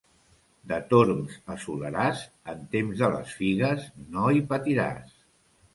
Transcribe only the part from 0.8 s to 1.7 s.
Torms a